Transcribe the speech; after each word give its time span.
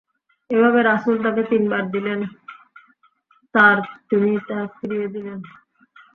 এভাবে 0.49 0.79
রাসুল 0.81 1.15
তাকে 1.25 1.41
তিনবার 1.51 1.83
দিলেন 1.91 2.19
তার 3.55 3.77
তিনি 4.09 4.31
তা 4.47 4.57
ফিরিয়ে 4.75 5.07
দিলেন। 5.07 5.39